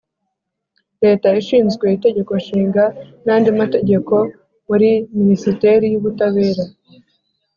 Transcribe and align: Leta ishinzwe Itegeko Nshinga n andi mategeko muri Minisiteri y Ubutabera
Leta 1.03 1.27
ishinzwe 1.41 1.85
Itegeko 1.97 2.31
Nshinga 2.41 2.83
n 3.25 3.27
andi 3.35 3.49
mategeko 3.59 4.15
muri 4.67 4.89
Minisiteri 5.17 5.85
y 5.89 5.97
Ubutabera 5.99 6.63